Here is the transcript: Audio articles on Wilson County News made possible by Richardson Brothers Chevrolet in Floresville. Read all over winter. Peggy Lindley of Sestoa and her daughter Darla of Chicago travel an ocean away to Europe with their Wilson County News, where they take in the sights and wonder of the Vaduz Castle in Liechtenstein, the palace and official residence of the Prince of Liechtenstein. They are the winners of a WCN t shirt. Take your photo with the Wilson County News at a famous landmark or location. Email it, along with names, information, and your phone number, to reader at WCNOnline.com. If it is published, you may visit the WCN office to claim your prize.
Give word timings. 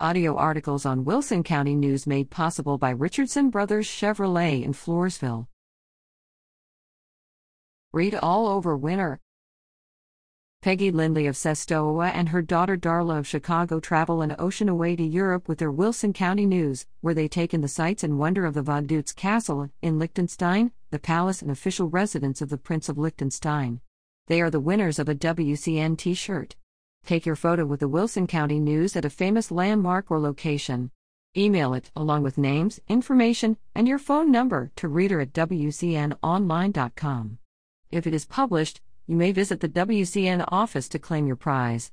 Audio 0.00 0.34
articles 0.34 0.84
on 0.84 1.04
Wilson 1.04 1.44
County 1.44 1.76
News 1.76 2.04
made 2.04 2.28
possible 2.28 2.78
by 2.78 2.90
Richardson 2.90 3.48
Brothers 3.48 3.86
Chevrolet 3.86 4.64
in 4.64 4.72
Floresville. 4.72 5.46
Read 7.92 8.16
all 8.16 8.48
over 8.48 8.76
winter. 8.76 9.20
Peggy 10.62 10.90
Lindley 10.90 11.28
of 11.28 11.36
Sestoa 11.36 12.10
and 12.12 12.30
her 12.30 12.42
daughter 12.42 12.76
Darla 12.76 13.20
of 13.20 13.26
Chicago 13.28 13.78
travel 13.78 14.20
an 14.20 14.34
ocean 14.36 14.68
away 14.68 14.96
to 14.96 15.04
Europe 15.04 15.46
with 15.46 15.58
their 15.58 15.70
Wilson 15.70 16.12
County 16.12 16.44
News, 16.44 16.86
where 17.00 17.14
they 17.14 17.28
take 17.28 17.54
in 17.54 17.60
the 17.60 17.68
sights 17.68 18.02
and 18.02 18.18
wonder 18.18 18.44
of 18.46 18.54
the 18.54 18.64
Vaduz 18.64 19.14
Castle 19.14 19.70
in 19.80 20.00
Liechtenstein, 20.00 20.72
the 20.90 20.98
palace 20.98 21.40
and 21.40 21.52
official 21.52 21.88
residence 21.88 22.42
of 22.42 22.48
the 22.48 22.58
Prince 22.58 22.88
of 22.88 22.98
Liechtenstein. 22.98 23.80
They 24.26 24.40
are 24.40 24.50
the 24.50 24.58
winners 24.58 24.98
of 24.98 25.08
a 25.08 25.14
WCN 25.14 25.96
t 25.96 26.14
shirt. 26.14 26.56
Take 27.04 27.26
your 27.26 27.36
photo 27.36 27.66
with 27.66 27.80
the 27.80 27.88
Wilson 27.88 28.26
County 28.26 28.58
News 28.58 28.96
at 28.96 29.04
a 29.04 29.10
famous 29.10 29.50
landmark 29.50 30.10
or 30.10 30.18
location. 30.18 30.90
Email 31.36 31.74
it, 31.74 31.90
along 31.94 32.22
with 32.22 32.38
names, 32.38 32.80
information, 32.88 33.58
and 33.74 33.86
your 33.86 33.98
phone 33.98 34.30
number, 34.30 34.70
to 34.76 34.88
reader 34.88 35.20
at 35.20 35.34
WCNOnline.com. 35.34 37.38
If 37.90 38.06
it 38.06 38.14
is 38.14 38.24
published, 38.24 38.80
you 39.06 39.16
may 39.16 39.32
visit 39.32 39.60
the 39.60 39.68
WCN 39.68 40.46
office 40.48 40.88
to 40.88 40.98
claim 40.98 41.26
your 41.26 41.36
prize. 41.36 41.92